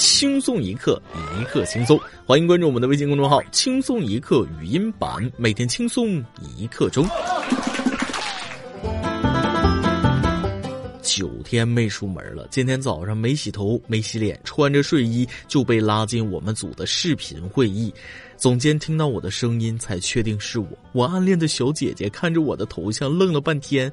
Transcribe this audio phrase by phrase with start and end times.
[0.00, 1.00] 轻松一刻，
[1.38, 2.00] 一刻轻松。
[2.24, 6.24] 欢迎关注我们的微信公众号“轻松一刻语音版”，每天轻松
[6.56, 7.06] 一刻钟。
[11.02, 17.92] 九天没出门了，今天早上没洗头、没洗脸，穿着睡衣就被拉进我们组的视频会议。
[18.38, 20.66] 总监听到我的声音，才确定是我。
[20.92, 23.92] 我暗恋的小姐姐看着我的头像，愣了半天。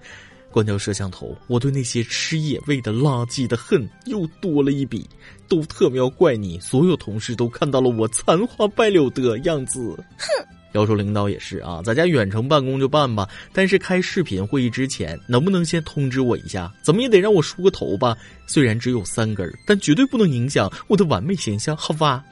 [0.52, 5.08] 关掉摄像头，我对那些吃野味的垃圾的恨又多了一笔。
[5.48, 9.96] 都特喵怪你，所有同事都看到了我残花败柳的样子。
[10.18, 10.28] 哼！
[10.74, 16.72] 要说领导也是啊，咱家远程办公就办吧，但是开视频会议之前，能不能先通知我一下？
[16.84, 18.16] 怎么也得让我梳个头吧？
[18.46, 22.24] 虽然只有三根，但绝对不能影响我的完美形象，好吧？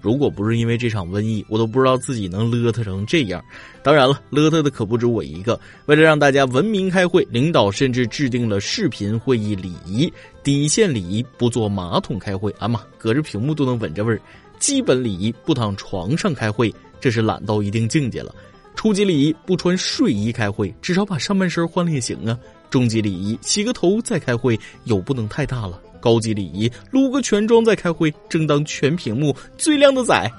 [0.00, 3.44] 如果不是因为这场瘟疫，我都不知道自己能邋遢成这样。
[3.82, 5.60] 当然了，邋遢的可不止我一个。
[5.86, 10.10] 为了让大家文明开会，领导甚至制定了视频会议礼仪。
[10.42, 14.20] 底线礼仪：不坐马桶开会，啊妈，隔着屏幕都能闻着味儿。
[14.58, 18.34] 基本礼仪：不躺床上开会，这是懒到一定境界了。
[18.74, 22.38] 初级礼仪：不穿睡衣开会，至少把上半身换了也行啊。
[22.70, 25.78] 中级礼仪：洗个头再开会，油不能太大了。
[26.00, 30.30] 高级礼仪，撸个全妆再开会，正当全屏幕最靓的仔。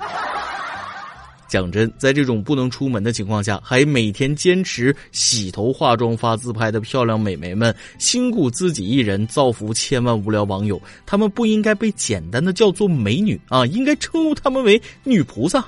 [1.47, 15.65] 讲真，在这种不能出门的情况下，还每天坚持洗头、化妆、发自拍的漂亮美眉们，辛苦自己一人造福千万无聊网友，他们不应该被简单的叫做美女啊，应该称呼他们为女菩萨。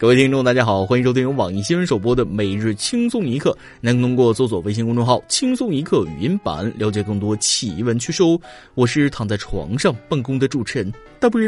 [0.00, 3.58] 各位听众，大家好，欢迎收听由网易新闻首播的每日轻松一刻。
[3.80, 8.38] 能通过搜索微信公众号“轻松一刻”语音版了解更多奇闻趣事哦。
[8.76, 11.40] 我是躺在床上办公的主持人大波。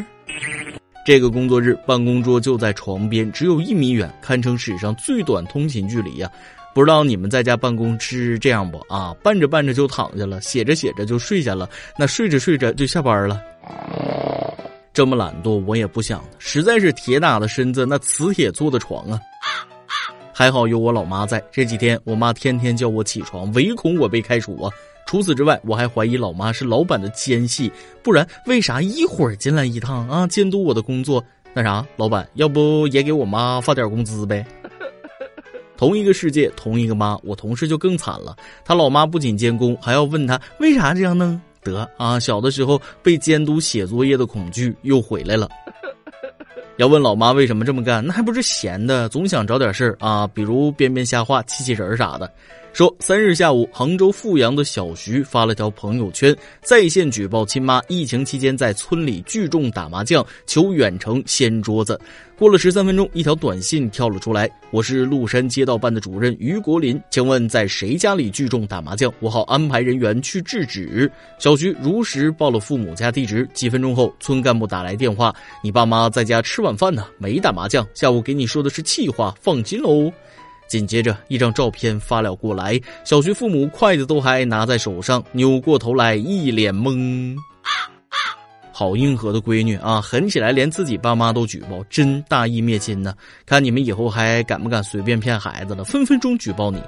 [1.06, 6.28] 这个工作日，办公桌就在床边，只有一米远，堪称史上最短通勤距离呀。
[6.74, 9.14] 不知道你们在家办公是这样不啊？
[9.22, 13.40] 办着办着就躺下了，写着写着就睡下了，那睡着睡着就下班了。
[14.92, 19.20] 这么懒惰，我也不想，实在是铁打的身子，那磁铁做的床啊。
[20.32, 24.70] 还好有我老妈在，这几天我妈天天叫我起床，唯恐我被开除啊。
[25.06, 27.70] 除此之外，我还怀疑老妈是老板的奸细，
[28.02, 31.22] 不然为啥一会儿进来一趟啊，监督我的工作？
[31.52, 34.46] 那啥，老板要不也给我妈发点工资呗？
[35.76, 41.40] 同一个世界，同一个妈，我同事就更惨了，他老妈不仅监工，还要问他为啥这样呢？
[41.62, 45.48] 得啊，小的时候被监督写作业的恐惧又回来了。
[46.76, 52.32] 要问老妈为什么这么干，那还不是闲的，总想找点事儿啊，比如编编瞎话、气气人啥的。
[52.72, 62.00] 说三日下午，杭州富阳的小徐发了条朋友圈，在线举报亲妈疫情期间在村里聚众打麻将，求远程掀桌子。
[62.38, 69.12] 过了十三分钟，一条短信跳了出来：“我是麓山街道办的主任于国林，请问在谁家里聚众打麻将？
[69.18, 73.46] 我好安排人员去制止。”小徐如实报了父母家地址。
[73.52, 77.86] 几分钟后，村干部打来电话：“你爸妈在家吃晚饭呢，没打麻将。
[77.94, 80.10] 下午给你说的是气话，放心喽。”
[80.70, 87.36] 紧接着，一张照片发了过来，小徐父母筷子都还拿在手上，扭过头来，一脸懵。
[88.70, 93.12] 好硬核的闺女啊，狠起来连自己爸妈都举报，真大义灭亲呢！
[93.44, 96.80] 看你们以后还敢不敢随便骗孩子了，分分钟举报你，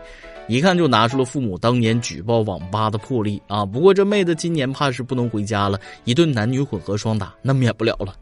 [0.47, 3.67] 一看就拿出了父母当年举报网吧的魄力啊！
[3.67, 8.15] 不过这妹子今年怕是不能回家了，一顿男女混合双打那免不了了。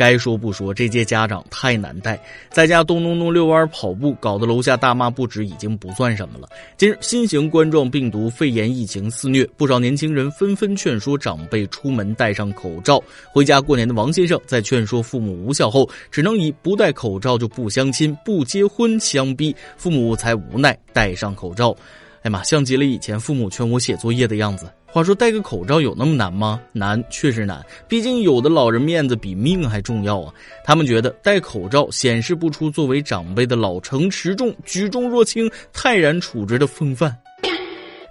[0.00, 2.18] 该说不说，这届家长太难带，
[2.48, 6.48] 在家咚咚咚遛弯跑步，搞得楼下大骂不止，已经不算什么了。
[6.78, 12.98] 近日，新型冠状病毒肺炎疫情肆虐，不少年轻人纷纷劝说长辈出门戴上口罩。
[13.30, 21.76] 回家过年的王先生在劝说父母无效后，只能以不戴口罩就不相亲、不结婚相逼，父母才无奈戴上口罩。
[22.22, 24.70] 哎妈，像极了以前父母劝我写作业的样子。
[24.92, 26.60] 话说戴个口罩有那么难吗？
[26.72, 27.64] 难，确实难。
[27.88, 30.34] 毕竟有的老人面子比命还重要啊。
[30.64, 37.16] 他们觉得戴口罩显示不出作为长辈的老成持重、举重若轻、泰然处之的风范。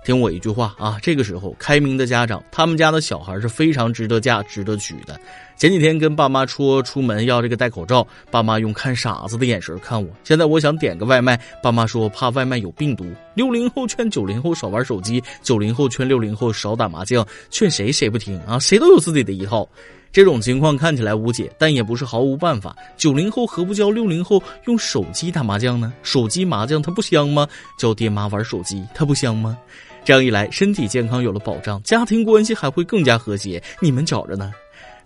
[0.06, 5.20] 听我一句话啊，这个时候开明的家长，他们家的小孩是非常值得嫁、值得娶的。
[5.58, 10.10] 前几天跟爸妈说出门要这个戴口罩，爸妈用看傻子的眼神看我。
[10.24, 13.06] 现在我想点个外卖，爸妈说怕外卖有病毒。
[13.34, 18.58] 六零后劝九零后少玩手机，九零后劝六零后少打麻将，劝谁谁不听啊？
[18.58, 19.68] 谁都有自己的一套。
[20.12, 22.76] 这种情况看起来无解，但也不是毫无办法。
[22.98, 25.94] 九零后何不教六零后用手机打麻将呢？
[26.02, 27.48] 手机麻将它不香吗？
[27.78, 29.58] 教爹妈玩手机它不香吗？
[30.04, 33.62] 这样一来，身体健康有了保障，家庭关系还会更加和谐。
[33.80, 34.52] 你们觉着呢？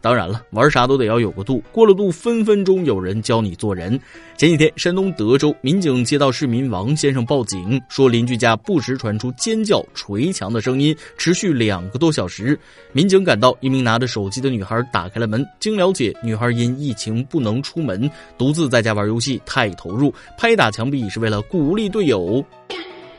[0.03, 3.97] 当然了，玩啥都得要有个度，过了度，分分钟有人教你做人。
[4.35, 12.59] 前几天，山东德州民警接到市民王先生报警，说邻居家不时传出尖叫、捶墙的声音，持续两个多小时。
[12.91, 15.47] 民警赶到，一名拿着手机的女孩打开了门。
[15.57, 22.44] 经了解，女孩因疫情不能出门，独自在家玩游戏，太投入，拍打墙壁是为了鼓励队友。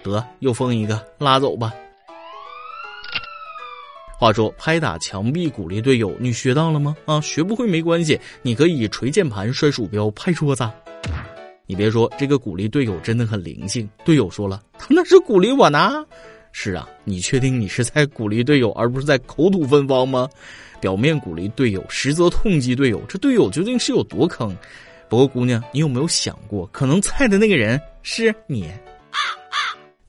[0.03, 1.73] 得，又封一个，拉走吧。
[4.19, 6.97] 话说，拍打墙壁鼓励队友，你学到了吗？
[7.05, 10.69] 啊，学不会没关系，你可以捶键盘、摔鼠标、拍桌子。
[11.67, 13.89] 你别说，这个鼓励队友真的很灵性。
[14.05, 16.05] 队友说了，他那是鼓励我呢。
[16.53, 20.29] 是啊，你确定你是在鼓励队友，而不是在口吐芬芳吗？
[20.81, 24.57] 表面鼓励队友，实则痛击队友，这队友究竟是有多坑？
[25.09, 28.71] 不过，姑娘，你有没有想过，可能菜的那个人是你？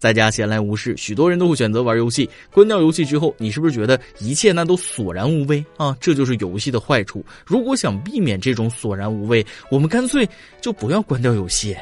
[0.05, 2.29] 在家闲来无事，许多人都会选择玩游戏。
[2.51, 5.97] 关掉游戏之后，你是不是觉得一切那都索然无味啊？
[5.99, 7.25] 这就是游戏的坏处。
[7.43, 10.29] 如果想避免这种索然无味，我们干脆
[10.61, 11.75] 就不要关掉游戏。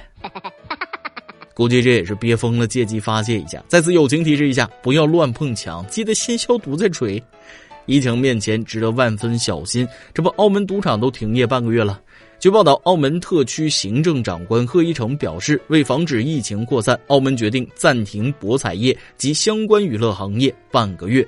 [1.54, 3.62] 估计这也是憋疯了，借机发泄一下。
[3.68, 7.22] 在此友情提示一下，不要乱碰墙，记得先消毒再锤。
[7.88, 9.86] 疫情面前，值得万分小心。
[10.14, 12.00] 这不，澳门赌场都停业半个月了。
[12.44, 21.26] 据报道，澳门特区行政长官贺一诚表示，为防止疫情扩散，澳门决定暂停博彩业及相关娱乐行业半个月，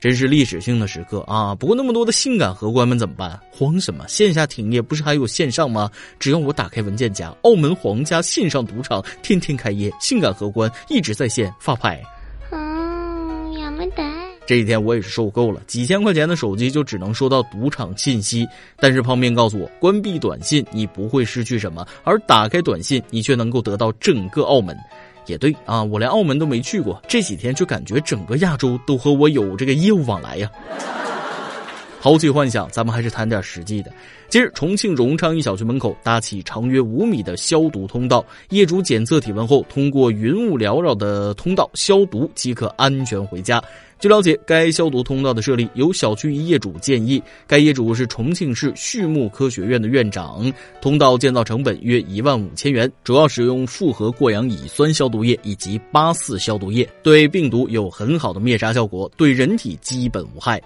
[0.00, 1.54] 真是历史性的时刻啊！
[1.54, 3.38] 不过那么多的性感荷官们怎么办？
[3.52, 4.08] 慌什么？
[4.08, 5.90] 线下停业不是还有线上吗？
[6.18, 12.02] 只要我打开文件夹，澳门皇家线上赌场天天开业，性感荷官一直在线发牌。
[14.46, 18.46] 这几天我也是受够了，几千块钱的手机就只能收到赌场信息。
[18.76, 24.76] 但是泡面告诉我，关闭短信你不会失去什么，而打开短信你却能够得到整个澳门。
[25.26, 30.50] 也对啊，我连澳门都没去过，这几天就感觉整个亚洲都和我有这个业务往来呀。
[32.02, 33.90] 抛弃幻想，咱们还是谈点实际的。
[34.28, 43.62] 今日，重庆荣昌一小区门口搭起长约五米的消毒通道，业主检测体温后，通过云雾缭绕的通道消毒即可安全回家。
[44.04, 50.52] 据了解，该消毒通道的设立由小区一业主建议，该业主是重庆市畜牧科学院的院长。
[50.82, 60.60] 通道建造成本约一万五千元，主要使用复合过氧乙酸消毒液以及八四消毒液，对病毒有很好的灭杀效果，对人体基本无害。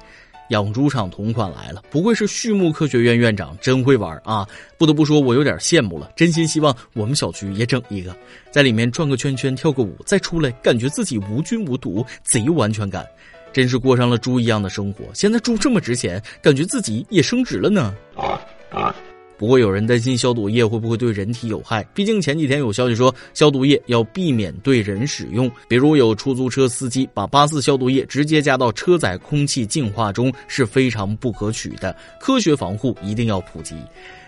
[0.48, 4.46] 养猪场同款来了，不愧是畜牧科学院院长，真会玩啊！
[4.76, 6.10] 不得不说，我有点羡慕了。
[6.16, 8.16] 真心希望我们小区也整一个，
[8.50, 13.06] 在里面转个圈圈，跳个舞，再出来，感觉自己无菌无毒，贼有安全感。
[13.50, 15.04] 真是过上了猪一样的生活。
[15.14, 17.94] 现在猪这么值钱，感觉自己也升值了呢。
[18.14, 18.40] 啊
[18.70, 18.94] 啊
[19.38, 21.84] 不过有人担心消毒液会不会对人体有害？
[21.94, 31.94] 毕竟前几天有消息说消毒液要避免对人使用，比如有出租车司机把八四消毒液直接加到车载空气净化中是非常不可取的。
[32.20, 33.76] 科学防护一定要普及。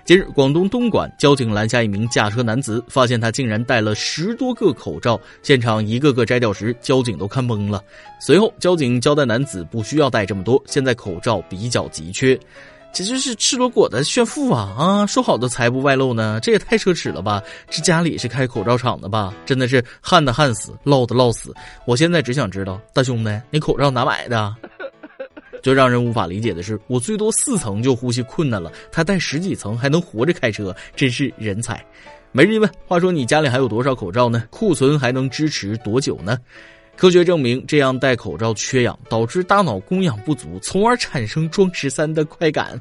[0.04, 7.82] 近日，广东东莞交警拦下一名驾车男子，发现他竟然戴了十多个口罩，现场一个个摘掉时，交警都看懵了。
[8.20, 12.36] 随后，交警交代男子不需要戴这么多，现在口罩比较急缺。
[12.92, 15.06] 这就是赤裸裸的炫富啊啊！
[15.06, 16.38] 说好的财不外露呢？
[16.42, 17.42] 这也太奢侈了吧！
[17.70, 19.32] 这家里是开口罩厂的吧？
[19.46, 21.54] 真的是旱的旱死，涝的涝死。
[21.86, 24.54] 我现在只想知道，大兄弟，你口罩哪买的？
[25.62, 31.84] 最让人无法理解的是，我最多四层就呼吸困难了，他戴十几层还能活着开车，真是人才。
[32.32, 34.44] 没人问，话说你家里还有多少口罩呢？
[34.50, 36.38] 库存还能支持多久呢？
[37.00, 42.78] 科学证明，这样戴口罩缺氧，导致大脑供氧不足，从而产生装十三的快感。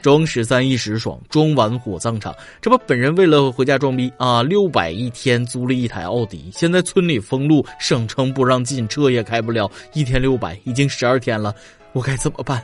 [0.00, 2.34] 装十三一时爽，装完火葬场。
[2.58, 9.70] 这不，本人为了回家装逼啊，六百一天租了一台奥迪，现在村里封路，省城不让进，车也开不了。
[9.92, 11.54] 一天六百，已经十二天了，
[11.92, 12.62] 我该怎么办？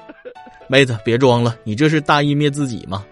[0.68, 3.02] 妹子，别装了，你这是大义灭自己吗？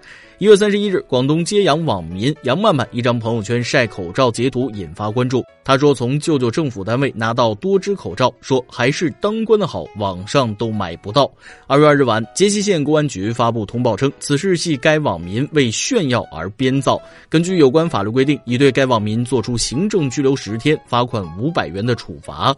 [0.41, 5.45] 一月三十一日，广东揭阳网民杨曼曼一张朋友圈晒口罩截图引发关注。
[5.65, 11.29] 她说：“从舅舅政府单位拿到多支口罩，说还是当官的好，网上都买不到。”
[11.67, 17.03] 二月二日晚，揭西县公安局发布通报称，此事系该网民为炫耀而编造。
[17.29, 22.55] 根据有关法律规定，已对该网民作出行政拘留十天、罚款五百元的处罚。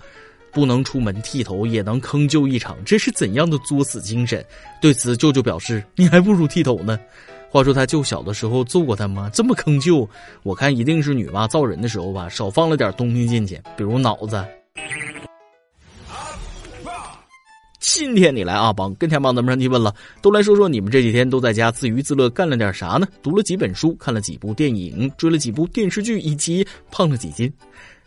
[0.52, 4.44] 不能出门剃头也能坑救一场，这是怎样的作死精神？
[4.82, 7.00] 对此，舅舅表示：“你还不如剃头呢。”
[7.50, 9.28] 话说他舅小的时候揍过他吗？
[9.32, 10.08] 这么坑舅，
[10.44, 14.44] 我看一定是女娲造人的时候吧，少放了点东西进去，比如脑子。
[17.80, 19.92] 今天你来阿邦跟天帮咱们上提问了，
[20.22, 23.08] 都来说说你们这几天都在家自娱自乐干了点啥呢？
[23.20, 27.52] 读了几本书，看了几部电影，追了几部电视剧，以及胖了几斤。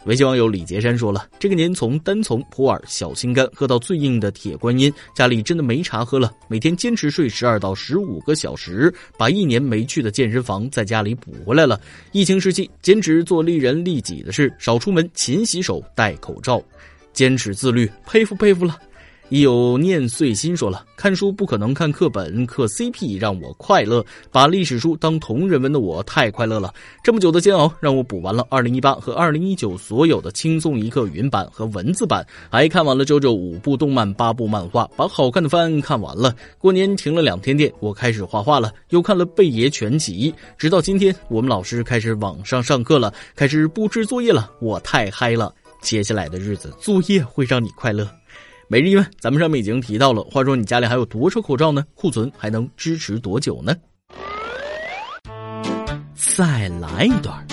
[0.06, 6.30] 微信网友李杰山说了：“这个年从单从普洱小心肝喝到最硬的铁观音，家里真的没茶喝了。
[6.50, 11.80] 每天坚持睡十二到十五个小时，把一年没去的健身房在家里补回来了。
[12.12, 16.62] 疫情时期，坚持做利人利己的事，少出门，勤洗手，戴口罩，
[17.14, 18.78] 坚持自律，佩服佩服了。”
[19.30, 26.72] 亦有念碎心说了，看书不可能看课本，磕 CP 让我快乐，把历史书当同人文的我太快乐了。
[27.04, 36.36] 这么久的煎熬，让我补完了2018和2019所有的轻松一刻语音版和文字版，还看完了周周五部动漫、八部漫画，把好看的番看完了。
[36.60, 45.52] 过年停了两天电，我开始画画了，又看了贝爷全集，直到今天，我们老师开始网上上课了，开始布置作业了，我太嗨了。
[45.82, 48.08] 接下来的日子，作业会让你快乐。
[48.74, 50.24] 每日一问，咱们上面已经提到了。
[50.24, 51.86] 话说你家里还有多少口罩呢？
[51.94, 53.76] 库存还能支持多久呢？
[56.16, 57.46] 再来一段。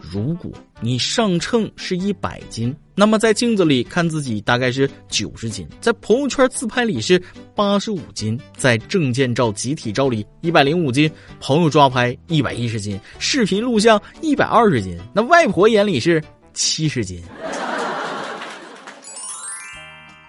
[0.00, 0.48] 如果
[0.80, 7.20] 你上称是一百斤，那么在镜子里看自己大概是九十斤，在朋友圈自拍里是
[7.56, 17.20] 八十五斤，在证件照集体照里一百零五斤，朋友抓拍一百一十斤，视频录像一百二十斤，那外婆眼里是七十斤。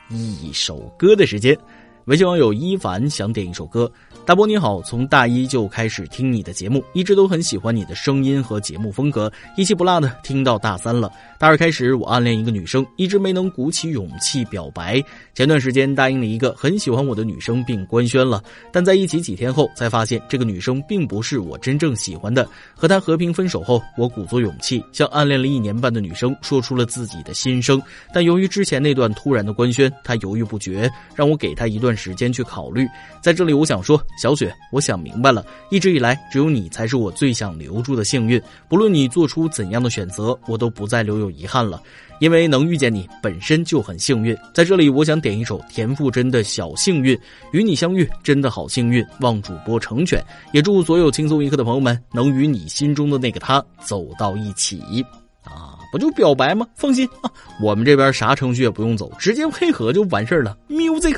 [0.09, 1.57] 一首歌的时间，
[2.05, 3.91] 微信网友一凡想点一首歌。
[4.27, 11.11] 大波你好，从大一就开始听你的节目，一直都很喜欢你的声音和节目风格，一期不落的听到大三了。
[11.39, 15.01] 大二开始，我暗恋一个女生，一直没能鼓起勇气表白。
[15.33, 22.47] 前段时间答应了一个很喜欢我的女生并官宣了，但在一起几天后才发现这个女生并不是我真正喜欢的。
[22.75, 27.81] 和她和平分手后，我鼓足勇气向暗恋了一年半的女生说出了自己的心声，
[28.13, 32.87] 但由于之前那段突然的官宣，她犹豫不决，让我给她一段时间去考虑。
[33.21, 34.01] 在这里，我想说。
[34.21, 38.41] 小雪，我想明白了，一直以来只有你才是我最想留住的幸运。
[38.67, 41.81] 不论你做出怎样的选择，我都不再留有遗憾了，
[42.19, 44.35] 因为能遇见你本身就很幸运。
[44.53, 47.19] 在这里，我想点一首田馥甄的小幸运，
[47.51, 49.05] 与你相遇真的好幸运。
[49.19, 50.23] 望主播成全，
[50.53, 54.81] 也祝所有轻松一刻的朋友们能与你心中的那个他走到一起
[55.43, 55.77] 啊！
[55.91, 56.65] 不就表白吗？
[56.75, 57.29] 放心啊，
[57.61, 60.57] 我们这边啥程序也不用走，直接配合就完事儿了。
[60.69, 61.17] music。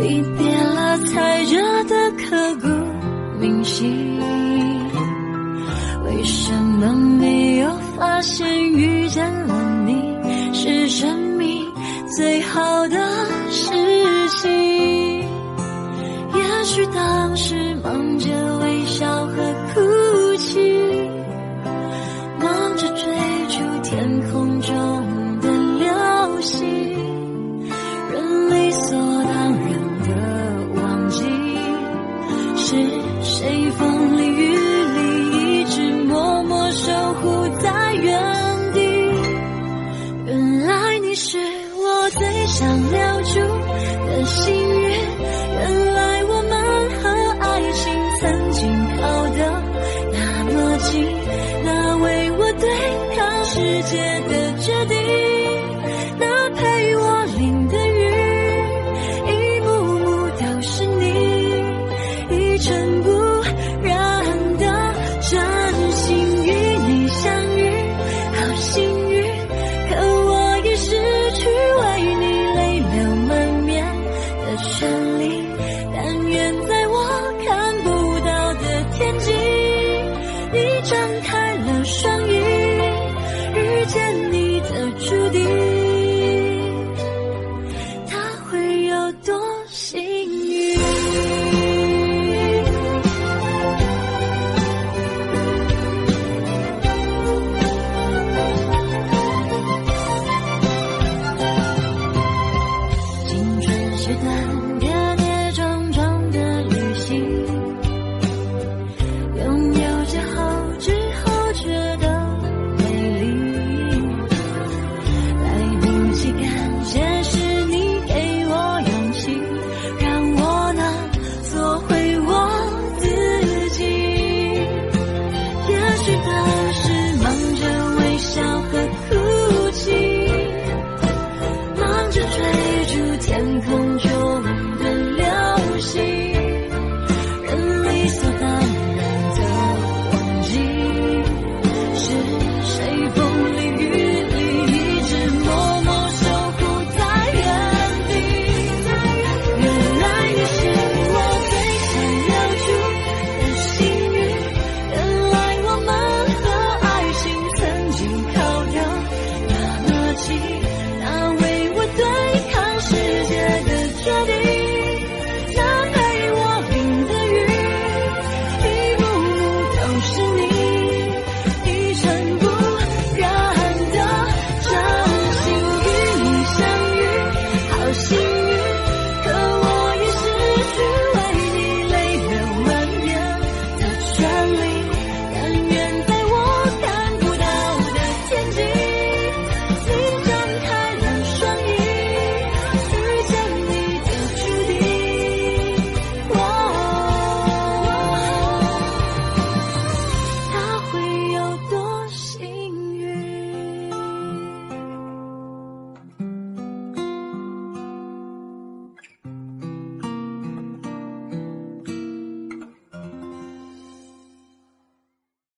[0.00, 2.68] 离别了才觉得刻骨
[3.38, 4.18] 铭心。
[6.04, 9.94] 为什么没有发现遇见了你
[10.52, 11.62] 是生命
[12.16, 12.96] 最好的
[13.50, 13.70] 事
[14.42, 14.50] 情？
[16.34, 18.30] 也许当时忙着